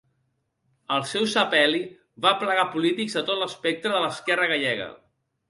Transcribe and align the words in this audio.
El 0.95 1.03
seu 1.09 1.27
sepeli 1.33 1.81
va 2.27 2.31
aplegar 2.37 2.65
polítics 2.77 3.19
de 3.19 3.25
tot 3.29 3.41
l'espectre 3.43 3.95
de 3.99 4.03
l'esquerra 4.07 4.51
gallega. 4.55 4.91